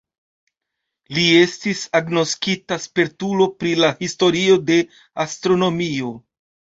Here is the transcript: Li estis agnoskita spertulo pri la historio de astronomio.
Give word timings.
Li 1.17 1.25
estis 1.41 1.83
agnoskita 1.99 2.79
spertulo 2.87 3.47
pri 3.61 3.75
la 3.83 3.93
historio 4.01 4.57
de 4.71 4.79
astronomio. 5.29 6.11